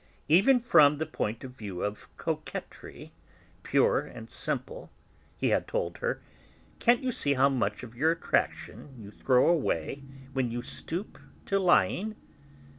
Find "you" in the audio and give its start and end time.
7.03-7.11, 8.97-9.11, 10.49-10.63